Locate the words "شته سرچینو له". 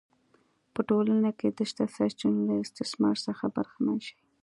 1.69-2.55